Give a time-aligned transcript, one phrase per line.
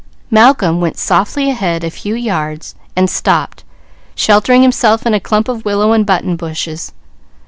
[0.31, 3.63] Malcolm went softly ahead a few yards, and stopped,
[4.15, 6.91] sheltering himself in a clump of willow and button bushes.